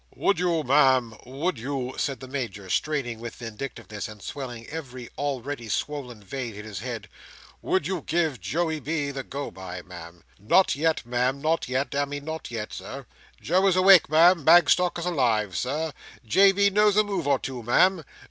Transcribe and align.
"Would 0.15 0.39
you, 0.39 0.63
Ma'am, 0.63 1.13
would 1.27 1.59
you!" 1.59 1.93
said 1.95 2.21
the 2.21 2.27
Major, 2.27 2.71
straining 2.71 3.19
with 3.19 3.35
vindictiveness, 3.35 4.07
and 4.07 4.19
swelling 4.19 4.65
every 4.65 5.11
already 5.15 5.69
swollen 5.69 6.23
vein 6.23 6.55
in 6.55 6.65
his 6.65 6.79
head. 6.79 7.07
"Would 7.61 7.85
you 7.85 8.01
give 8.01 8.41
Joey 8.41 8.79
B. 8.79 9.11
the 9.11 9.21
go 9.21 9.51
by, 9.51 9.83
Ma'am? 9.83 10.23
Not 10.39 10.75
yet, 10.75 11.05
Ma'am, 11.05 11.39
not 11.39 11.69
yet! 11.69 11.91
Damme, 11.91 12.17
not 12.25 12.49
yet, 12.49 12.73
Sir. 12.73 13.05
Joe 13.39 13.67
is 13.67 13.75
awake, 13.75 14.09
Ma'am. 14.09 14.43
Bagstock 14.43 14.97
is 14.97 15.05
alive, 15.05 15.55
Sir. 15.55 15.93
J. 16.25 16.51
B. 16.51 16.71
knows 16.71 16.97
a 16.97 17.03
move 17.03 17.27
or 17.27 17.37
two, 17.37 17.61
Ma'am. 17.61 18.03